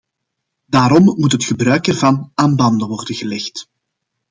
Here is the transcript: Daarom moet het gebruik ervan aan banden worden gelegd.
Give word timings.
Daarom 0.65 1.03
moet 1.03 1.31
het 1.31 1.43
gebruik 1.43 1.87
ervan 1.87 2.31
aan 2.33 2.55
banden 2.55 2.87
worden 2.87 3.15
gelegd. 3.15 3.69